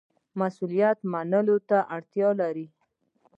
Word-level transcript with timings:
مسوولیت 0.39 0.99
منلو 1.13 1.57
ته 1.69 1.77
اړتیا 1.95 2.29
لري 2.41 2.67